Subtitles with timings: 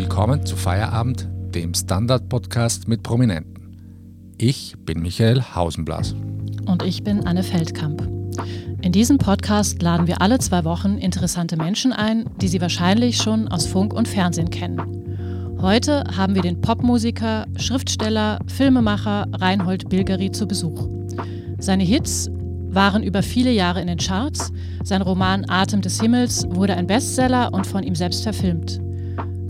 [0.00, 4.34] Willkommen zu Feierabend, dem Standard-Podcast mit Prominenten.
[4.38, 6.14] Ich bin Michael Hausenblas.
[6.64, 8.08] Und ich bin Anne Feldkamp.
[8.80, 13.48] In diesem Podcast laden wir alle zwei Wochen interessante Menschen ein, die Sie wahrscheinlich schon
[13.48, 15.58] aus Funk und Fernsehen kennen.
[15.60, 20.88] Heute haben wir den Popmusiker, Schriftsteller, Filmemacher Reinhold Bilgeri zu Besuch.
[21.58, 22.30] Seine Hits
[22.70, 24.50] waren über viele Jahre in den Charts.
[24.82, 28.80] Sein Roman Atem des Himmels wurde ein Bestseller und von ihm selbst verfilmt.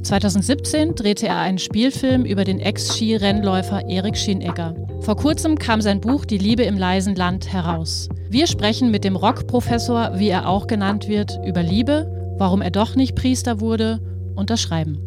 [0.02, 4.74] 2017 drehte er einen Spielfilm über den Ex-Skirennläufer Erik Schienegger.
[5.00, 8.08] Vor kurzem kam sein Buch Die Liebe im leisen Land heraus.
[8.30, 12.96] Wir sprechen mit dem Rockprofessor, wie er auch genannt wird, über Liebe, warum er doch
[12.96, 14.00] nicht Priester wurde
[14.34, 14.98] und das Schreiben.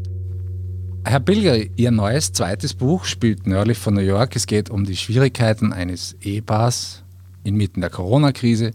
[1.06, 4.36] Herr Bilger, Ihr neues zweites Buch spielt nördlich von New York.
[4.36, 7.04] Es geht um die Schwierigkeiten eines Ehepaars
[7.44, 8.72] inmitten der Corona-Krise.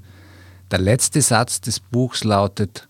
[0.70, 2.87] Der letzte Satz des Buchs lautet,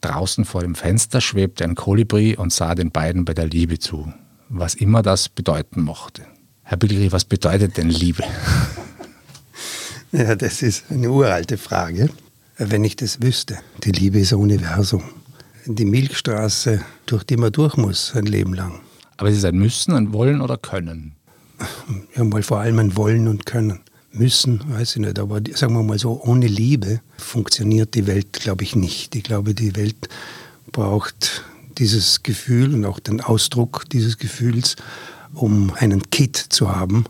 [0.00, 4.12] Draußen vor dem Fenster schwebte ein Kolibri und sah den beiden bei der Liebe zu,
[4.48, 6.26] was immer das bedeuten mochte.
[6.62, 8.22] Herr Bilgeri, was bedeutet denn Liebe?
[10.12, 12.10] Ja, das ist eine uralte Frage.
[12.58, 15.04] Wenn ich das wüsste, die Liebe ist ein Universum.
[15.66, 18.80] Die Milchstraße, durch die man durch muss, ein Leben lang.
[19.18, 21.14] Aber es ist ein Müssen, ein Wollen oder Können?
[22.16, 23.78] Ja, mal vor allem ein Wollen und Können
[24.12, 28.64] müssen, weiß ich nicht, aber sagen wir mal so, ohne Liebe funktioniert die Welt, glaube
[28.64, 29.14] ich, nicht.
[29.14, 30.08] Ich glaube, die Welt
[30.72, 31.44] braucht
[31.78, 34.76] dieses Gefühl und auch den Ausdruck dieses Gefühls,
[35.34, 37.04] um einen Kit zu haben,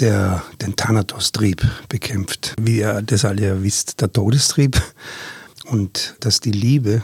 [0.00, 2.54] der den Thanatos-Trieb bekämpft.
[2.60, 4.80] Wie ihr das alle ja wisst, der Todestrieb.
[5.66, 7.02] Und dass die Liebe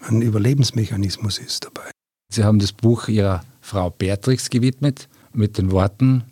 [0.00, 1.90] ein Überlebensmechanismus ist dabei.
[2.32, 6.24] Sie haben das Buch Ihrer Frau Beatrix gewidmet mit den Worten,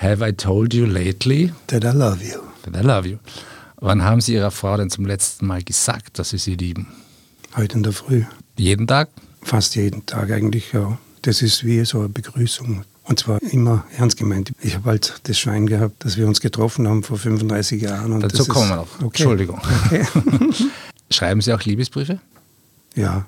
[0.00, 1.52] Have I told you lately?
[1.66, 2.40] That I love you.
[2.62, 3.18] That I love you.
[3.82, 6.86] Wann haben Sie Ihrer Frau denn zum letzten Mal gesagt, dass Sie sie lieben?
[7.54, 8.24] Heute in der Früh.
[8.56, 9.10] Jeden Tag?
[9.42, 10.96] Fast jeden Tag eigentlich, ja.
[11.20, 12.84] Das ist wie so eine Begrüßung.
[13.04, 14.52] Und zwar immer ernst gemeint.
[14.62, 18.12] Ich habe halt das Schwein gehabt, dass wir uns getroffen haben vor 35 Jahren.
[18.12, 18.94] Und Dazu kommen wir noch.
[18.96, 19.04] Okay.
[19.04, 19.60] Entschuldigung.
[19.84, 20.06] Okay.
[21.10, 22.20] Schreiben Sie auch Liebesbriefe?
[22.94, 23.26] Ja,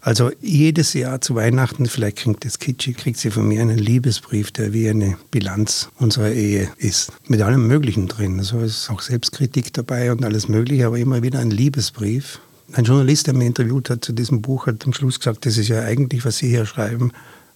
[0.00, 4.52] also jedes Jahr zu Weihnachten, vielleicht klingt das kitschig, kriegt sie von mir einen Liebesbrief,
[4.52, 7.12] der wie eine Bilanz unserer Ehe ist.
[7.26, 8.38] Mit allem Möglichen drin.
[8.38, 12.40] Also ist auch Selbstkritik dabei und alles Mögliche, aber immer wieder ein Liebesbrief.
[12.72, 15.68] Ein Journalist, der mich interviewt hat zu diesem Buch, hat am Schluss gesagt, das ist
[15.68, 17.12] ja eigentlich, was Sie hier schreiben,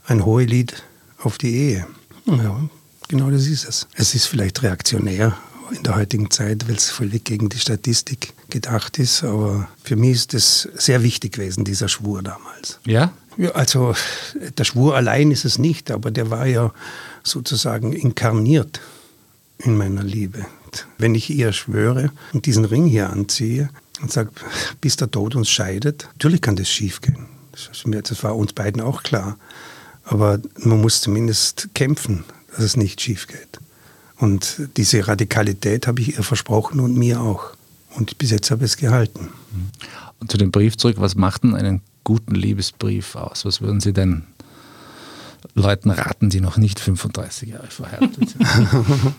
[0.06, 0.82] ein Hohelied
[1.18, 1.86] auf die Ehe.
[2.26, 2.68] Ja,
[3.08, 3.86] genau das ist es.
[3.94, 5.36] Es ist vielleicht reaktionär,
[5.70, 9.24] in der heutigen Zeit, weil es völlig gegen die Statistik gedacht ist.
[9.24, 12.78] Aber für mich ist es sehr wichtig gewesen, dieser Schwur damals.
[12.86, 13.12] Ja?
[13.36, 13.50] ja?
[13.52, 13.94] Also
[14.58, 16.72] der Schwur allein ist es nicht, aber der war ja
[17.22, 18.80] sozusagen inkarniert
[19.58, 20.44] in meiner Liebe.
[20.98, 23.68] Wenn ich ihr schwöre und diesen Ring hier anziehe
[24.00, 24.30] und sage,
[24.80, 27.26] bis der Tod uns scheidet, natürlich kann das schiefgehen.
[27.52, 29.36] Das war uns beiden auch klar.
[30.04, 33.60] Aber man muss zumindest kämpfen, dass es nicht schief geht.
[34.22, 37.56] Und diese Radikalität habe ich ihr versprochen und mir auch.
[37.96, 39.30] Und bis jetzt habe ich es gehalten.
[40.20, 43.44] Und zu dem Brief zurück, was macht denn einen guten Liebesbrief aus?
[43.44, 44.22] Was würden Sie denn
[45.54, 48.46] Leuten raten, die noch nicht 35 Jahre verheiratet sind?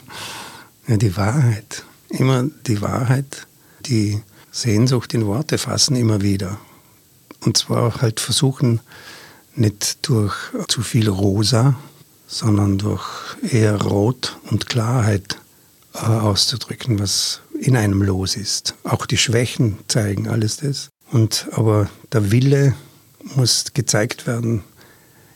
[0.87, 1.83] ja, die Wahrheit.
[2.07, 3.45] Immer die Wahrheit,
[3.85, 4.21] die
[4.53, 6.59] Sehnsucht in Worte fassen, immer wieder.
[7.41, 8.79] Und zwar halt versuchen,
[9.53, 10.33] nicht durch
[10.69, 11.75] zu viel Rosa,
[12.33, 13.05] sondern durch
[13.43, 15.37] eher Rot und Klarheit
[15.93, 18.73] äh, auszudrücken, was in einem los ist.
[18.83, 20.89] Auch die Schwächen zeigen alles das.
[21.11, 22.73] Und aber der Wille
[23.35, 24.63] muss gezeigt werden.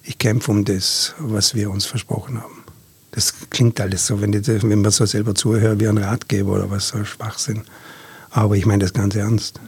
[0.02, 2.63] Ich kämpfe um das, was wir uns versprochen haben.
[3.12, 6.72] Das klingt alles so, wenn, ich, wenn man so selber zuhört wie ein Ratgeber oder
[6.72, 7.62] was, so Schwachsinn.
[8.31, 9.59] Aber ich meine das ganz ernst.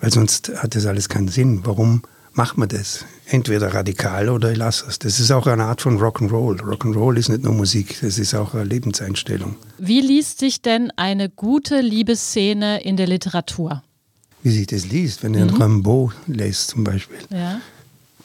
[0.00, 1.62] Weil sonst hat das alles keinen Sinn.
[1.64, 2.02] Warum
[2.36, 3.04] macht man das?
[3.26, 4.98] entweder radikal oder ich lasse es.
[4.98, 6.60] Das ist auch eine Art von Rock'n'Roll.
[6.60, 9.56] Rock'n'Roll ist nicht nur Musik, das ist auch eine Lebenseinstellung.
[9.78, 13.82] Wie liest sich denn eine gute Liebesszene in der Literatur?
[14.42, 15.60] Wie sich das liest, wenn ihr mhm.
[15.60, 17.18] Rimbaud lest zum Beispiel.
[17.30, 17.60] Ja.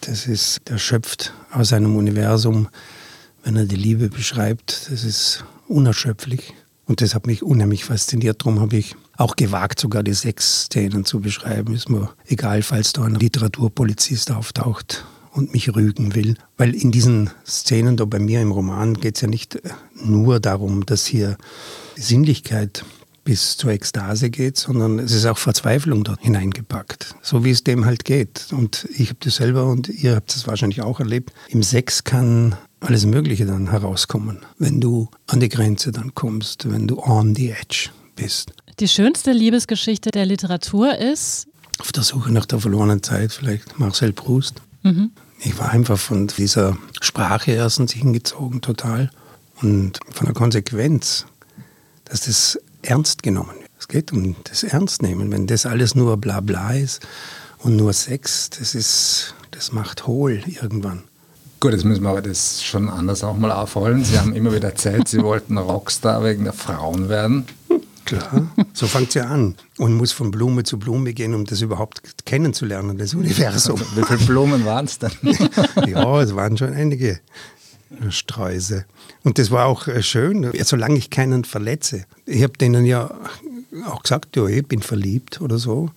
[0.01, 2.67] Das ist, der schöpft aus einem Universum,
[3.43, 6.53] wenn er die Liebe beschreibt, das ist unerschöpflich.
[6.85, 8.41] Und das hat mich unheimlich fasziniert.
[8.41, 11.73] Darum habe ich auch gewagt, sogar die sechs Szenen zu beschreiben.
[11.73, 16.35] Ist mir egal, falls da ein Literaturpolizist auftaucht und mich rügen will.
[16.57, 19.69] Weil in diesen Szenen da bei mir im Roman geht es ja nicht äh,
[20.03, 21.37] nur darum, dass hier
[21.95, 22.83] Sinnlichkeit
[23.23, 27.85] bis zur Ekstase geht, sondern es ist auch Verzweiflung dort hineingepackt, so wie es dem
[27.85, 28.47] halt geht.
[28.51, 31.31] Und ich habe das selber und ihr habt das wahrscheinlich auch erlebt.
[31.49, 36.87] Im Sex kann alles Mögliche dann herauskommen, wenn du an die Grenze dann kommst, wenn
[36.87, 38.53] du on the edge bist.
[38.81, 41.45] Die schönste Liebesgeschichte der Literatur ist?
[41.77, 44.55] Auf der Suche nach der verlorenen Zeit, vielleicht Marcel Proust.
[44.81, 45.11] Mhm.
[45.37, 49.11] Ich war einfach von dieser Sprache erstens hingezogen, total.
[49.61, 51.27] Und von der Konsequenz,
[52.05, 53.69] dass das ernst genommen wird.
[53.77, 55.31] Es geht um das Ernstnehmen.
[55.31, 57.05] Wenn das alles nur Blabla ist
[57.59, 61.03] und nur Sex, das ist, das macht hohl irgendwann.
[61.59, 64.03] Gut, jetzt müssen wir aber das schon anders auch mal aufrollen.
[64.03, 67.45] Sie haben immer wieder erzählt, Sie wollten Rockstar wegen der Frauen werden.
[68.05, 71.61] Klar, so fängt es ja an und muss von Blume zu Blume gehen, um das
[71.61, 73.79] überhaupt kennenzulernen, das Universum.
[73.95, 75.11] Wie viele Blumen waren es denn?
[75.87, 77.19] ja, es waren schon einige
[78.09, 78.85] Sträuße.
[79.23, 82.05] Und das war auch äh, schön, solange ich keinen verletze.
[82.25, 83.11] Ich habe denen ja
[83.85, 85.89] auch gesagt, ja, ich bin verliebt oder so.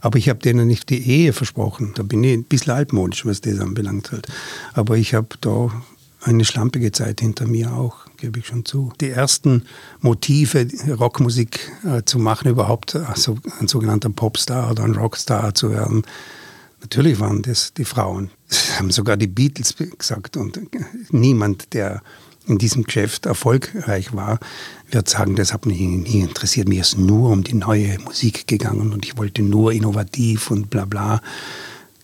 [0.00, 1.92] Aber ich habe denen nicht die Ehe versprochen.
[1.94, 4.28] Da bin ich ein bisschen altmodisch, was das anbelangt halt.
[4.72, 5.70] Aber ich habe da
[6.22, 8.92] eine schlampige Zeit hinter mir auch, gebe ich schon zu.
[9.00, 9.64] Die ersten
[10.00, 16.02] Motive, Rockmusik äh, zu machen, überhaupt also ein sogenannter Popstar oder ein Rockstar zu werden,
[16.80, 18.30] natürlich waren das die Frauen.
[18.48, 20.60] Das haben sogar die Beatles gesagt und
[21.10, 22.02] niemand, der
[22.46, 24.40] in diesem Geschäft erfolgreich war,
[24.90, 26.68] wird sagen, das hat mich nie interessiert.
[26.68, 30.84] Mir ist nur um die neue Musik gegangen und ich wollte nur innovativ und bla
[30.84, 31.20] bla.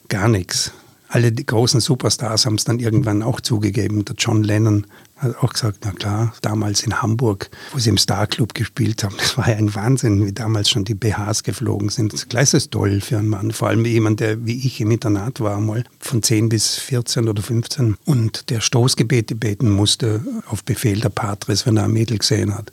[0.08, 0.72] Gar nichts
[1.08, 4.04] alle die großen Superstars haben es dann irgendwann auch zugegeben.
[4.04, 4.86] Der John Lennon
[5.16, 9.36] hat auch gesagt, na klar, damals in Hamburg, wo sie im Starclub gespielt haben, das
[9.36, 12.28] war ja ein Wahnsinn, wie damals schon die BHs geflogen sind.
[12.28, 15.60] Gleich ist toll für einen Mann, vor allem jemand, der wie ich im Internat war,
[15.60, 21.08] mal von 10 bis 14 oder 15 und der Stoßgebete beten musste auf Befehl der
[21.08, 22.72] Patris, wenn er ein Mädel gesehen hat.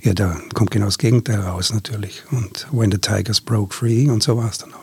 [0.00, 2.24] Ja, da kommt genau das Gegenteil raus natürlich.
[2.30, 4.82] Und When the Tigers Broke Free und so war es dann auch.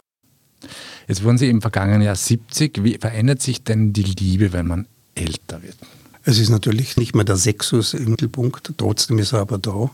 [1.08, 2.84] Jetzt wurden Sie im vergangenen Jahr 70.
[2.84, 5.78] Wie verändert sich denn die Liebe, wenn man älter wird?
[6.24, 9.90] Es ist natürlich nicht mehr der Sexus im Mittelpunkt, trotzdem ist er aber da.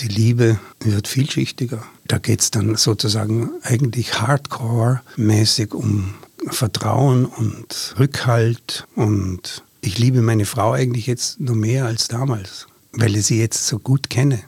[0.00, 1.84] Die Liebe wird vielschichtiger.
[2.06, 6.14] Da geht es dann sozusagen eigentlich hardcore-mäßig um
[6.46, 8.86] Vertrauen und Rückhalt.
[8.94, 13.66] Und ich liebe meine Frau eigentlich jetzt noch mehr als damals, weil ich sie jetzt
[13.66, 14.40] so gut kenne.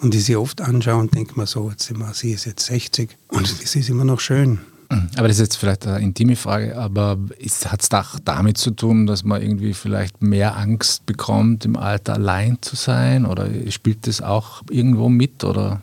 [0.00, 2.66] Und ich sie oft anschaue und denke mir so, jetzt sind wir, sie ist jetzt
[2.66, 4.60] 60 und sie ist immer noch schön.
[5.16, 7.18] Aber das ist jetzt vielleicht eine intime Frage, aber
[7.66, 12.14] hat es auch damit zu tun, dass man irgendwie vielleicht mehr Angst bekommt, im Alter
[12.14, 13.26] allein zu sein?
[13.26, 15.44] Oder spielt das auch irgendwo mit?
[15.44, 15.82] Oder?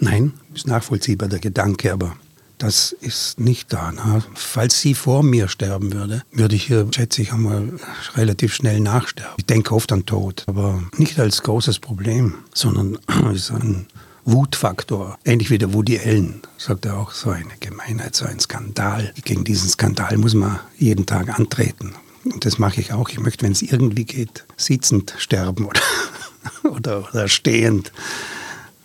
[0.00, 2.16] Nein, ist nachvollziehbar der Gedanke, aber
[2.58, 3.92] das ist nicht da.
[3.94, 4.22] Na.
[4.34, 7.72] Falls sie vor mir sterben würde, würde ich hier, schätze ich, einmal
[8.14, 9.34] relativ schnell nachsterben.
[9.38, 13.86] Ich denke oft an Tod, aber nicht als großes Problem, sondern als ein
[14.32, 15.18] Wutfaktor.
[15.24, 19.12] Ähnlich wie der Woody Allen, sagt er auch, so eine Gemeinheit, so ein Skandal.
[19.24, 21.94] Gegen diesen Skandal muss man jeden Tag antreten.
[22.24, 23.08] Und das mache ich auch.
[23.08, 25.80] Ich möchte, wenn es irgendwie geht, sitzend sterben oder,
[26.76, 27.92] oder, oder stehend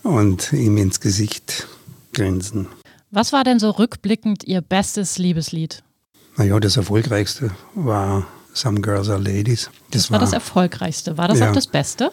[0.02, 1.66] und ihm ins Gesicht
[2.12, 2.68] grinsen.
[3.10, 5.82] Was war denn so rückblickend Ihr bestes Liebeslied?
[6.36, 9.70] Naja, das erfolgreichste war Some Girls Are Ladies.
[9.90, 11.18] Das, das war, war das erfolgreichste.
[11.18, 11.48] War das ja.
[11.48, 12.10] auch das Beste?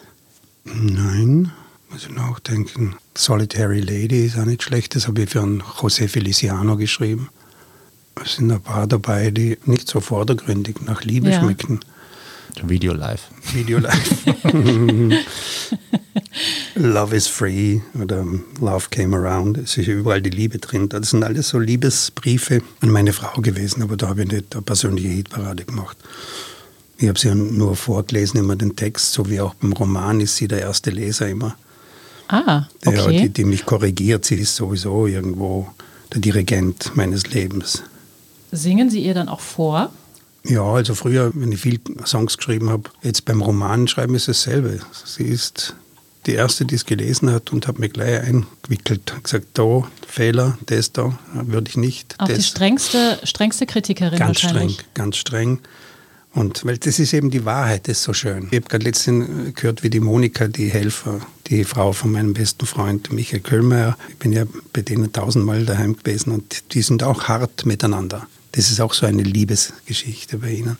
[0.64, 1.52] Nein,
[1.94, 2.96] muss ich nachdenken.
[3.16, 4.96] Solitary Lady ist auch nicht schlecht.
[4.96, 7.28] Das habe ich für einen José Feliciano geschrieben.
[8.20, 11.40] Es sind ein paar dabei, die nicht so vordergründig nach Liebe ja.
[11.40, 11.78] schmecken.
[12.64, 13.22] Video live.
[13.52, 14.26] Video live.
[16.74, 18.26] Love is free oder
[18.60, 19.56] Love came around.
[19.58, 20.88] Es ist überall die Liebe drin.
[20.88, 24.62] Das sind alles so Liebesbriefe an meine Frau gewesen, aber da habe ich nicht eine
[24.62, 25.96] persönliche Hitparade gemacht.
[26.98, 30.34] Ich habe sie ja nur vorgelesen, immer den Text, so wie auch beim Roman ist
[30.34, 31.56] sie der erste Leser immer.
[32.28, 32.96] Ah, okay.
[32.96, 35.68] Ja, die, die mich korrigiert, sie ist sowieso irgendwo
[36.12, 37.82] der Dirigent meines Lebens.
[38.50, 39.92] Singen Sie ihr dann auch vor?
[40.44, 44.78] Ja, also früher, wenn ich viel Songs geschrieben habe, jetzt beim Roman schreiben ist dasselbe.
[45.04, 45.74] Sie ist
[46.26, 49.14] die erste, die es gelesen hat und hat mir gleich eingewickelt.
[49.22, 52.14] Gesagt, da, Fehler, das da, würde ich nicht.
[52.18, 52.36] Auch das.
[52.36, 54.74] die strengste, strengste Kritikerin ganz wahrscheinlich.
[54.74, 55.58] Streng, ganz streng.
[56.34, 58.48] Und weil das ist eben die Wahrheit, das ist so schön.
[58.50, 62.66] Ich habe gerade letztens gehört, wie die Monika, die Helfer, die Frau von meinem besten
[62.66, 67.24] Freund Michael Köhlmeier, ich bin ja bei denen tausendmal daheim gewesen und die sind auch
[67.24, 68.26] hart miteinander.
[68.50, 70.76] Das ist auch so eine Liebesgeschichte bei ihnen.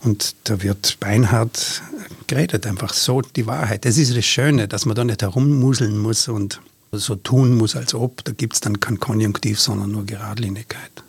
[0.00, 1.82] Und da wird beinhart
[2.26, 3.84] geredet, einfach so die Wahrheit.
[3.84, 6.60] Das ist das Schöne, dass man da nicht herummuseln muss und
[6.92, 8.24] so tun muss, als ob.
[8.24, 11.02] Da gibt es dann kein Konjunktiv, sondern nur Geradlinigkeit.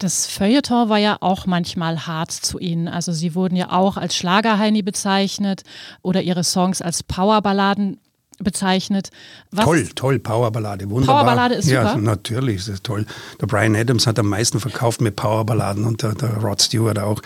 [0.00, 2.88] Das Feuilleton war ja auch manchmal hart zu Ihnen.
[2.88, 5.62] Also Sie wurden ja auch als Schlagerheini bezeichnet
[6.00, 7.98] oder Ihre Songs als Powerballaden
[8.38, 9.10] bezeichnet.
[9.50, 11.22] Was toll, toll, Powerballade, wunderbar.
[11.22, 11.82] Powerballade ist super.
[11.82, 13.04] Ja, natürlich ist das toll.
[13.42, 17.20] Der Brian Adams hat am meisten verkauft mit Powerballaden und der, der Rod Stewart auch.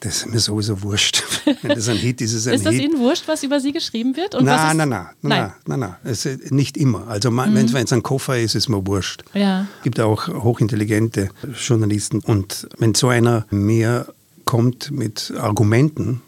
[0.00, 1.22] Das ist mir sowieso wurscht.
[1.62, 2.84] Wenn das ein Hit ist, ist ein Ist das Hit.
[2.84, 4.34] Ihnen wurscht, was über Sie geschrieben wird?
[4.34, 7.06] Und nein, nein, nein, nein, nein, nein, Es ist nicht immer.
[7.08, 7.54] Also mhm.
[7.54, 9.22] wenn es ein Koffer ist, ist mir wurscht.
[9.34, 9.66] Ja.
[9.78, 12.20] Es gibt auch hochintelligente Journalisten.
[12.20, 14.06] Und wenn so einer mir
[14.46, 16.22] kommt mit Argumenten,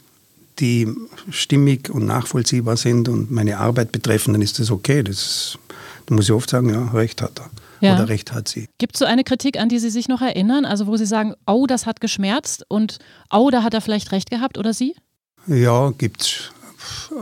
[0.58, 0.86] die
[1.30, 5.02] stimmig und nachvollziehbar sind und meine Arbeit betreffen, dann ist das okay.
[5.02, 5.58] Das,
[6.06, 7.50] da muss ich oft sagen, ja, recht hat er.
[7.82, 7.96] Ja.
[7.96, 8.68] Oder recht hat sie.
[8.78, 10.64] Gibt es so eine Kritik, an die Sie sich noch erinnern?
[10.64, 12.98] Also wo Sie sagen, oh, das hat geschmerzt und
[13.30, 14.94] oh, da hat er vielleicht recht gehabt oder Sie?
[15.48, 16.52] Ja, gibt es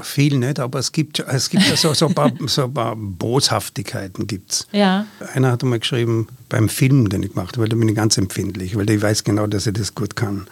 [0.03, 4.27] viel nicht, aber es gibt, es gibt so, so, ein paar, so ein paar Boshaftigkeiten.
[4.27, 4.67] Gibt's.
[4.71, 5.07] Ja.
[5.33, 8.19] Einer hat einmal geschrieben, beim Film, den ich gemacht habe, weil da bin ich ganz
[8.19, 10.47] empfindlich, weil ich weiß genau, dass ich das gut kann,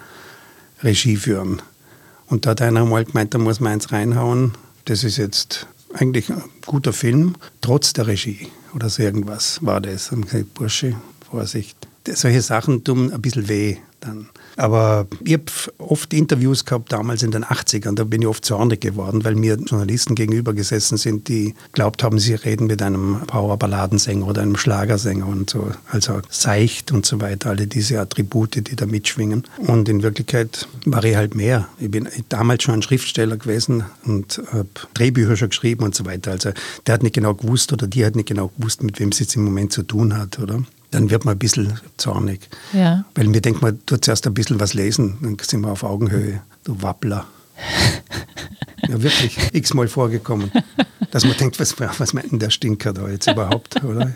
[0.83, 1.61] Regie führen.
[2.29, 4.53] Und da hat einer mal gemeint, da muss man eins reinhauen,
[4.87, 10.13] das ist jetzt eigentlich ein guter Film, trotz der Regie oder so irgendwas war das.
[10.13, 10.95] Und gesagt, Bursche,
[11.29, 11.77] Vorsicht.
[12.07, 14.29] Solche Sachen tun ein bisschen weh dann.
[14.59, 15.45] Aber ich habe
[15.79, 19.55] oft Interviews gehabt, damals in den 80ern, da bin ich oft zornig geworden, weil mir
[19.55, 25.29] Journalisten gegenüber gesessen sind, die glaubt haben, sie reden mit einem Power-Balladensänger oder einem Schlagersänger
[25.29, 25.71] und so.
[25.93, 29.45] Also seicht und so weiter, alle diese Attribute, die da mitschwingen.
[29.59, 31.69] Und in Wirklichkeit war ich halt mehr.
[31.79, 36.33] Ich bin damals schon ein Schriftsteller gewesen und habe Drehbücher schon geschrieben und so weiter.
[36.33, 36.51] Also
[36.85, 39.37] der hat nicht genau gewusst oder die hat nicht genau gewusst, mit wem sie jetzt
[39.37, 40.65] im Moment zu tun hat, oder?
[40.91, 42.49] Dann wird man ein bisschen zornig.
[42.73, 43.05] Ja.
[43.15, 46.43] Weil mir denkt, man tut zuerst ein bisschen was lesen, dann sind wir auf Augenhöhe.
[46.65, 47.27] Du Wappler.
[48.89, 50.53] ja, wirklich x-mal vorgekommen,
[51.11, 54.15] dass man denkt, was, was meint denn der Stinker da jetzt überhaupt, oder?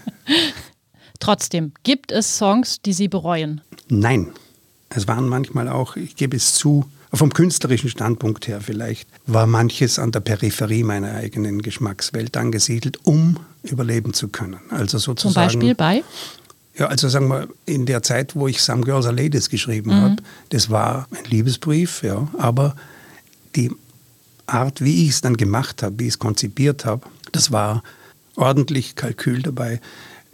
[1.18, 3.60] Trotzdem, gibt es Songs, die Sie bereuen?
[3.88, 4.32] Nein.
[4.94, 9.98] Es waren manchmal auch, ich gebe es zu, vom künstlerischen Standpunkt her vielleicht, war manches
[9.98, 14.60] an der Peripherie meiner eigenen Geschmackswelt angesiedelt, um überleben zu können.
[14.70, 15.50] Also sozusagen.
[15.50, 16.02] Zum Beispiel bei?
[16.78, 20.00] Ja, also sagen wir, in der Zeit, wo ich Some Girls Are Ladies geschrieben mhm.
[20.00, 20.16] habe,
[20.48, 22.74] das war ein Liebesbrief, ja, aber
[23.54, 23.70] die
[24.46, 27.82] Art, wie ich es dann gemacht habe, wie ich es konzipiert habe, das war
[28.36, 29.80] ordentlich Kalkül dabei.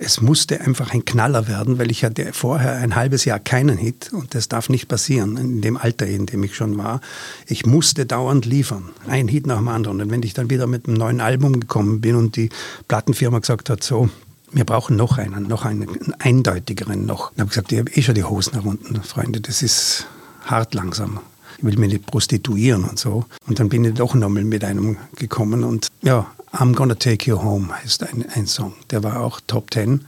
[0.01, 4.13] Es musste einfach ein Knaller werden, weil ich hatte vorher ein halbes Jahr keinen Hit
[4.13, 7.01] und das darf nicht passieren in dem Alter, in dem ich schon war.
[7.47, 10.01] Ich musste dauernd liefern, ein Hit nach dem anderen.
[10.01, 12.51] Und wenn ich dann wieder mit einem neuen Album gekommen bin und die
[12.87, 14.09] Plattenfirma gesagt hat, so,
[14.53, 17.33] wir brauchen noch einen, noch einen, einen eindeutigeren noch.
[17.35, 20.07] Ich habe gesagt, ich habe eh schon die Hosen herunter, Freunde, das ist
[20.45, 21.21] hart langsam.
[21.59, 23.25] Ich will mich nicht prostituieren und so.
[23.47, 27.43] Und dann bin ich doch nochmal mit einem gekommen und ja, I'm Gonna Take You
[27.43, 28.75] Home heißt ein, ein Song.
[28.91, 30.05] Der war auch Top Ten.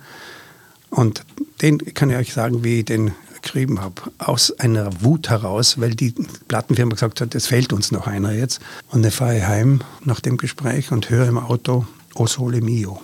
[0.89, 1.25] Und
[1.61, 4.03] den kann ich euch sagen, wie ich den geschrieben habe.
[4.19, 6.15] Aus einer Wut heraus, weil die
[6.49, 8.61] Plattenfirma gesagt hat, es fehlt uns noch einer jetzt.
[8.91, 13.01] Und dann fahre ich heim nach dem Gespräch und höre im Auto O Sole Mio.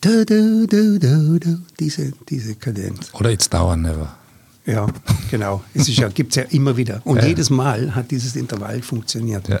[0.00, 3.12] Du, du, du, du, du, diese, diese Kadenz.
[3.12, 4.16] Oder It's Now or Never.
[4.64, 4.86] Ja,
[5.30, 5.62] genau.
[5.74, 7.02] Es ja, gibt es ja immer wieder.
[7.04, 7.26] Und ja.
[7.26, 9.46] jedes Mal hat dieses Intervall funktioniert.
[9.48, 9.60] Ja.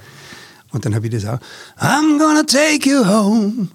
[0.70, 1.38] Und dann habe ich das auch,
[1.78, 3.68] I'm gonna take you home,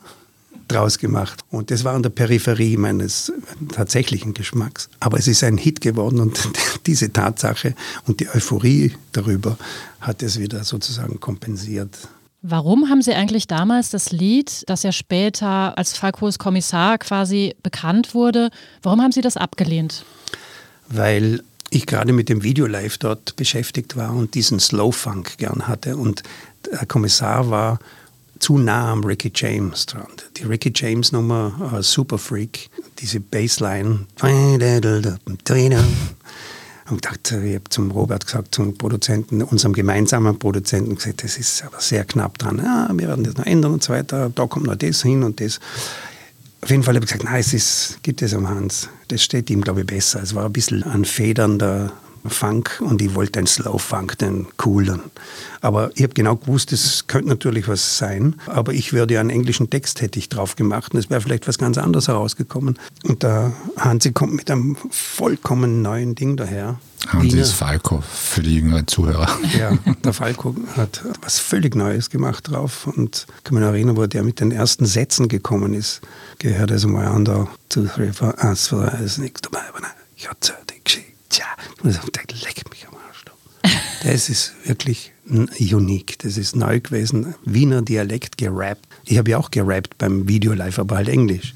[0.68, 1.44] draus gemacht.
[1.52, 3.32] Und das war an der Peripherie meines
[3.72, 4.90] tatsächlichen Geschmacks.
[5.00, 6.50] Aber es ist ein Hit geworden und
[6.88, 7.76] diese Tatsache
[8.08, 9.56] und die Euphorie darüber
[10.02, 11.96] hat es wieder sozusagen kompensiert.
[12.48, 18.14] Warum haben Sie eigentlich damals das Lied, das ja später als Falcos Kommissar quasi bekannt
[18.14, 18.52] wurde,
[18.84, 20.06] warum haben Sie das abgelehnt?
[20.88, 25.68] Weil ich gerade mit dem Video live dort beschäftigt war und diesen Slow Funk gern
[25.68, 26.22] hatte und
[26.72, 27.80] der Kommissar war
[28.38, 30.06] zu nah am Ricky James dran.
[30.38, 34.06] Die Ricky James Nummer uh, Super Freak, diese Bassline
[36.90, 41.64] und dachte, ich habe zum Robert gesagt, zum Produzenten, unserem gemeinsamen Produzenten gesagt, das ist
[41.64, 42.62] aber sehr knapp dran.
[42.64, 44.30] Ja, wir werden das noch ändern und so weiter.
[44.30, 45.60] Da kommt noch das hin und das.
[46.62, 48.90] Auf jeden Fall habe ich gesagt, nein, es ist, gibt es am Hans.
[49.08, 50.22] Das steht ihm, glaube ich, besser.
[50.22, 51.92] Es war ein bisschen ein federnder
[52.30, 55.02] Funk und ich wollte einen Slow Funk, den coolen.
[55.62, 59.30] Aber ich habe genau gewusst, es könnte natürlich was sein, aber ich würde ja einen
[59.30, 62.78] englischen Text hätte ich drauf gemacht und es wäre vielleicht was ganz anderes herausgekommen.
[63.04, 66.80] Und der Hansi kommt mit einem vollkommen neuen Ding daher.
[67.08, 69.28] Hansi ist Falco für die jüngeren Zuhörer.
[69.58, 74.06] Ja, der Falco hat was völlig Neues gemacht drauf und ich kann mich erinnern, wo
[74.06, 76.02] der mit den ersten Sätzen gekommen ist.
[76.40, 79.92] Gehört also mal an, da, two, three, four, eins, zwei, ist nichts dabei, aber nein,
[80.16, 81.15] ich hatte die Geschichte.
[81.36, 81.48] Tja,
[81.84, 83.26] ich dachte, leck mich am Arsch.
[84.04, 85.12] Das ist wirklich
[85.60, 86.18] unique.
[86.20, 87.36] Das ist neu gewesen.
[87.44, 88.88] Wiener Dialekt gerappt.
[89.04, 91.54] Ich habe ja auch gerappt beim Video live, aber halt Englisch.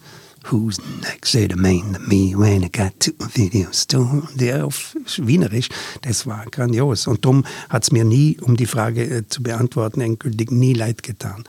[0.51, 4.23] Who's next to the main to me when I got to videos to?
[4.35, 5.69] Der auf Wienerisch,
[6.01, 7.07] das war grandios.
[7.07, 11.03] Und darum hat es mir nie, um die Frage äh, zu beantworten, endgültig nie leid
[11.03, 11.45] getan.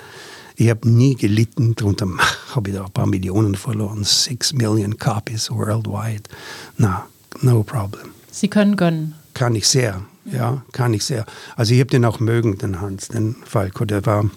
[0.54, 2.06] Ich habe nie gelitten, darunter
[2.54, 6.30] habe ich da ein paar Millionen verloren, six million copies worldwide.
[6.76, 7.08] Na,
[7.42, 8.19] no problem.
[8.30, 9.14] Sie können gönnen.
[9.34, 11.26] Kann ich sehr, ja, kann ich sehr.
[11.56, 13.84] Also ich habe den auch mögen, den Hans, den Falco.
[13.84, 14.30] Der war,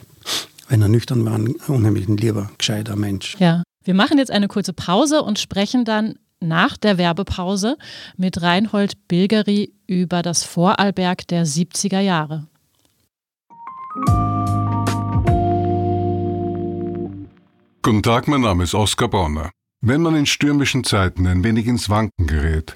[0.68, 3.36] wenn er nüchtern war, ein unheimlich ein lieber, gescheiter Mensch.
[3.40, 3.64] Ja.
[3.86, 7.78] Wir machen jetzt eine kurze Pause und sprechen dann nach der Werbepause
[8.16, 12.48] mit Reinhold Bilgeri über das Vorarlberg der 70er Jahre.
[17.82, 19.52] Guten Tag, mein Name ist Oskar Bonner.
[19.82, 22.76] Wenn man in stürmischen Zeiten ein wenig ins Wanken gerät,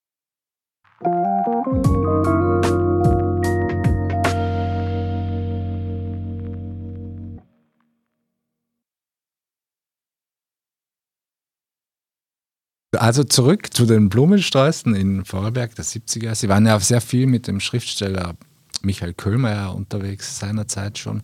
[12.97, 16.35] Also zurück zu den Blumensträußen in Vorarlberg der 70er.
[16.35, 18.35] Sie waren ja sehr viel mit dem Schriftsteller
[18.81, 21.21] Michael Köhlmeier unterwegs seinerzeit schon.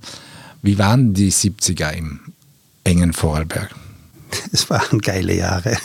[0.62, 2.20] Wie waren die 70er im
[2.84, 3.76] engen Vorarlberg?
[4.52, 5.78] Es waren geile Jahre.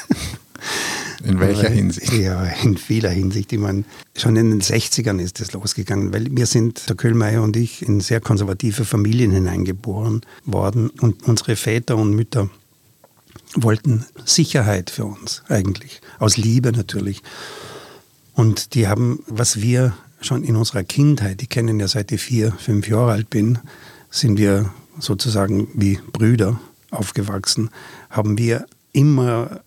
[1.25, 2.13] In welcher Hinsicht?
[2.13, 3.53] Ja, in vieler Hinsicht.
[3.53, 3.85] Ich meine,
[4.17, 8.01] schon in den 60ern ist es losgegangen, weil wir sind, der Köhlmeier und ich, in
[8.01, 12.51] sehr konservative Familien hineingeboren worden und unsere Väter und Mütter
[13.55, 17.23] wollten Sicherheit für uns eigentlich, aus Liebe natürlich.
[18.35, 22.53] Und die haben, was wir schon in unserer Kindheit, die kennen ja seit ich vier,
[22.53, 23.59] fünf Jahre alt bin,
[24.11, 27.71] sind wir sozusagen wie Brüder aufgewachsen,
[28.11, 29.63] haben wir immer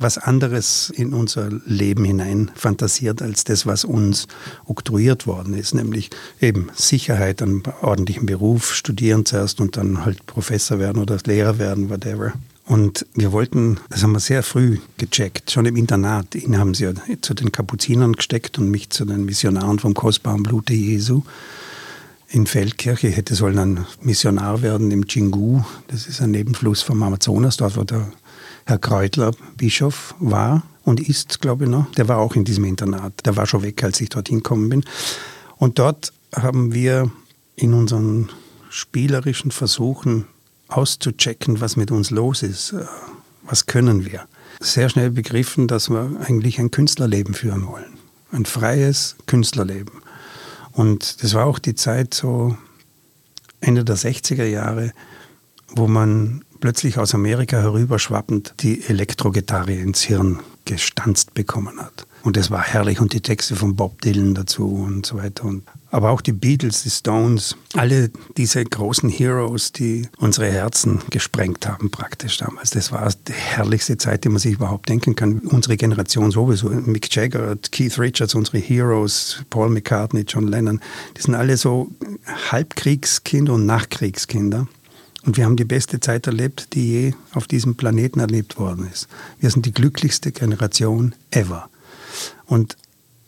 [0.00, 4.28] was anderes in unser Leben hinein fantasiert als das, was uns
[4.64, 6.10] oktroyiert worden ist, nämlich
[6.40, 11.90] eben Sicherheit, einen ordentlichen Beruf, studieren zuerst und dann halt Professor werden oder Lehrer werden,
[11.90, 12.32] whatever.
[12.70, 16.36] Und wir wollten, das haben wir sehr früh gecheckt, schon im Internat.
[16.36, 20.44] Ihn haben sie ja zu den Kapuzinern gesteckt und mich zu den Missionaren vom kostbaren
[20.44, 21.22] Blute Jesu.
[22.28, 25.64] In Feldkirche ich hätte sollen ein Missionar werden im Chingu.
[25.88, 28.12] Das ist ein Nebenfluss vom Amazonas, dort wo der
[28.66, 31.90] Herr Kreutler Bischof war und ist, glaube ich noch.
[31.96, 33.14] Der war auch in diesem Internat.
[33.26, 34.84] Der war schon weg, als ich dorthin gekommen bin.
[35.56, 37.10] Und dort haben wir
[37.56, 38.28] in unseren
[38.68, 40.26] spielerischen Versuchen
[40.70, 42.84] auszuchecken, was mit uns los ist, äh,
[43.42, 44.26] was können wir.
[44.60, 47.98] Sehr schnell begriffen, dass wir eigentlich ein Künstlerleben führen wollen.
[48.32, 50.02] Ein freies Künstlerleben.
[50.72, 52.56] Und das war auch die Zeit so
[53.60, 54.92] Ende der 60er Jahre,
[55.68, 62.06] wo man plötzlich aus Amerika herüberschwappend die Elektrogitarre ins Hirn gestanzt bekommen hat.
[62.22, 65.44] Und das war herrlich und die Texte von Bob Dylan dazu und so weiter.
[65.44, 71.66] Und aber auch die Beatles, die Stones, alle diese großen Heroes, die unsere Herzen gesprengt
[71.66, 72.70] haben praktisch damals.
[72.70, 75.40] Das war die herrlichste Zeit, die man sich überhaupt denken kann.
[75.40, 76.68] Unsere Generation sowieso.
[76.68, 80.80] Mick Jagger, Keith Richards, unsere Heroes, Paul McCartney, John Lennon,
[81.16, 81.90] die sind alle so
[82.50, 84.68] Halbkriegskinder und Nachkriegskinder.
[85.26, 89.06] Und wir haben die beste Zeit erlebt, die je auf diesem Planeten erlebt worden ist.
[89.38, 91.68] Wir sind die glücklichste Generation ever.
[92.46, 92.76] Und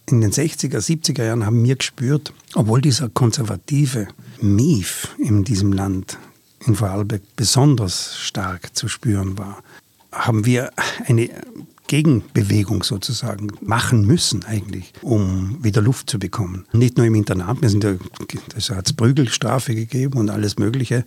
[0.07, 4.09] in den 60er, 70er Jahren haben wir gespürt, obwohl dieser konservative
[4.41, 6.19] Mief in diesem Land,
[6.67, 9.63] in Vorarlberg, besonders stark zu spüren war,
[10.11, 10.71] haben wir
[11.07, 11.31] eine
[11.87, 16.67] Gegenbewegung sozusagen machen müssen eigentlich, um wieder Luft zu bekommen.
[16.73, 17.95] Nicht nur im Internat, wir sind ja,
[18.57, 21.05] es hat Prügelstrafe gegeben und alles Mögliche.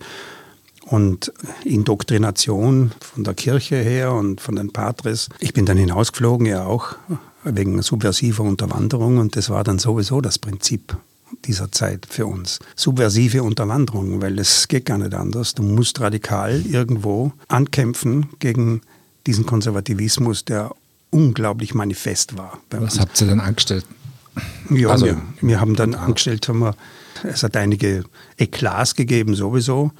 [0.82, 1.32] Und
[1.64, 5.28] Indoktrination von der Kirche her und von den Patres.
[5.40, 6.94] Ich bin dann hinausgeflogen, ja auch,
[7.54, 10.96] wegen subversiver Unterwanderung und das war dann sowieso das Prinzip
[11.44, 12.58] dieser Zeit für uns.
[12.74, 15.54] Subversive Unterwanderung, weil es geht gar nicht anders.
[15.54, 18.82] Du musst radikal irgendwo ankämpfen gegen
[19.26, 20.70] diesen Konservativismus, der
[21.10, 22.58] unglaublich manifest war.
[22.70, 23.00] Was uns.
[23.00, 23.86] habt ihr denn angestellt?
[24.70, 26.74] Ja, also, wir, wir haben dann angestellt, haben wir,
[27.22, 28.04] es hat einige
[28.36, 29.92] Eklats gegeben sowieso.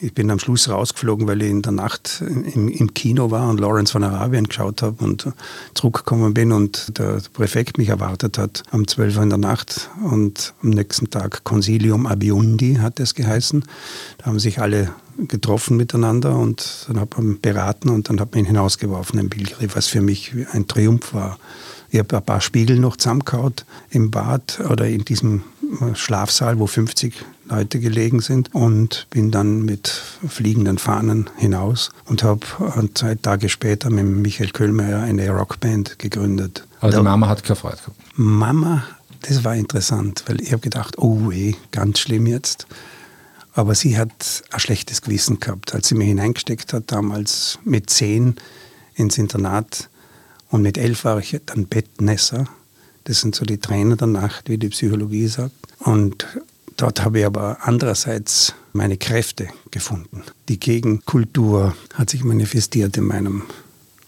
[0.00, 3.58] Ich bin am Schluss rausgeflogen, weil ich in der Nacht im, im Kino war und
[3.58, 5.28] Lawrence von Arabien geschaut habe und
[5.74, 10.54] zurückgekommen bin und der Präfekt mich erwartet hat um 12 Uhr in der Nacht und
[10.62, 13.64] am nächsten Tag Consilium Abiundi hat es geheißen.
[14.18, 14.94] Da haben sich alle
[15.26, 19.74] getroffen miteinander und dann hat man beraten und dann hat man ihn hinausgeworfen, ein Bildgriff,
[19.74, 21.38] was für mich ein Triumph war.
[21.90, 25.42] Ich habe ein paar Spiegel noch zusammengehaut im Bad oder in diesem
[25.94, 27.14] Schlafsaal, wo 50
[27.48, 32.46] Leute gelegen sind und bin dann mit fliegenden Fahnen hinaus und habe
[32.94, 36.66] zwei Tage später mit Michael Köhlmeier eine Rockband gegründet.
[36.80, 37.96] Aber die Mama hat keine Freude gehabt.
[38.16, 38.84] Mama,
[39.22, 42.66] das war interessant, weil ich habe gedacht, oh weh, ganz schlimm jetzt.
[43.54, 48.36] Aber sie hat ein schlechtes Gewissen gehabt, als sie mich hineingesteckt hat, damals mit zehn
[48.94, 49.88] ins Internat
[50.50, 52.46] und mit elf war ich dann Bettnässer.
[53.04, 55.54] Das sind so die Trainer der Nacht, wie die Psychologie sagt.
[55.78, 56.26] Und
[56.76, 60.22] dort habe ich aber andererseits meine Kräfte gefunden.
[60.48, 63.42] Die Gegenkultur hat sich manifestiert in meinem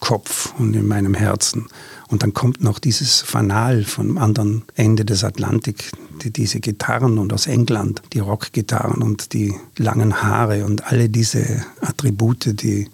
[0.01, 1.69] Kopf und in meinem Herzen.
[2.09, 7.33] Und dann kommt noch dieses Fanal vom anderen Ende des Atlantik, die, diese Gitarren und
[7.33, 12.89] aus England, die Rockgitarren und die langen Haare und alle diese Attribute, die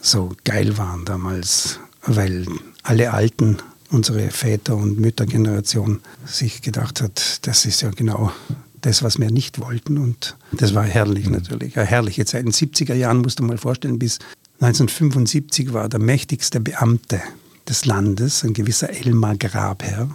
[0.00, 2.46] so geil waren damals, weil
[2.82, 3.58] alle Alten,
[3.90, 8.32] unsere Väter- und Müttergeneration, sich gedacht hat, das ist ja genau
[8.80, 9.98] das, was wir nicht wollten.
[9.98, 11.76] Und das war herrlich natürlich.
[11.76, 12.40] Eine herrliche Zeit.
[12.40, 14.18] In den 70er Jahren musst du mal vorstellen, bis
[14.60, 17.20] 1975 war der mächtigste Beamte
[17.68, 20.10] des Landes, ein gewisser Elmar Grabherr,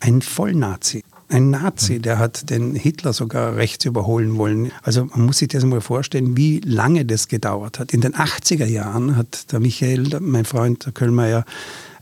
[0.00, 1.02] ein Vollnazi.
[1.28, 4.70] Ein Nazi, der hat den Hitler sogar rechts überholen wollen.
[4.82, 7.92] Also man muss sich das mal vorstellen, wie lange das gedauert hat.
[7.92, 11.44] In den 80er Jahren hat der Michael, mein Freund der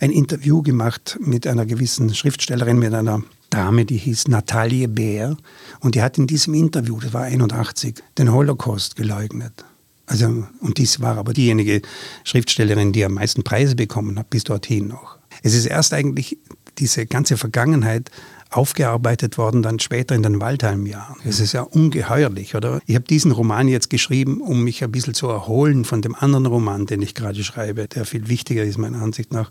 [0.00, 5.36] ein Interview gemacht mit einer gewissen Schriftstellerin, mit einer Dame, die hieß Natalie Bär.
[5.80, 9.64] Und die hat in diesem Interview, das war 81, den Holocaust geleugnet.
[10.06, 11.80] Also, und dies war aber diejenige
[12.24, 15.16] Schriftstellerin, die am meisten Preise bekommen hat, bis dorthin noch.
[15.42, 16.36] Es ist erst eigentlich
[16.78, 18.10] diese ganze Vergangenheit
[18.56, 21.16] aufgearbeitet worden, dann später in den Waldheim-Jahren.
[21.24, 22.80] Es ist ja ungeheuerlich, oder?
[22.86, 26.46] Ich habe diesen Roman jetzt geschrieben, um mich ein bisschen zu erholen von dem anderen
[26.46, 29.50] Roman, den ich gerade schreibe, der viel wichtiger ist, meiner Ansicht nach,